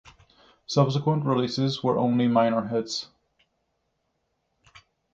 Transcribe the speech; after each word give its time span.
Subsequent 0.65 1.25
releases 1.27 1.83
were 1.83 1.99
only 1.99 2.27
minor 2.27 2.63
hits. 2.69 3.09